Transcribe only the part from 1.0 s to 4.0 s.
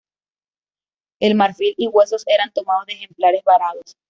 El marfil y huesos eran tomados de ejemplares varados.